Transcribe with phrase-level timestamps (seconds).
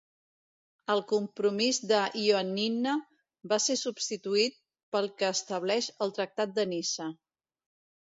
[0.93, 2.95] El compromís de Ioannina
[3.53, 4.59] va ser substituït
[4.97, 7.13] pel que estableix el tractat de Niça.